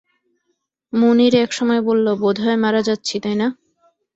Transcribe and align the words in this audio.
মুনির 0.93 1.33
এক 1.35 1.51
সময় 1.53 1.81
বলল, 1.81 2.07
বোধহয় 2.21 2.59
মারা 2.63 2.81
যাচ্ছি, 2.87 3.15
তাই 3.23 3.35
না? 3.35 3.47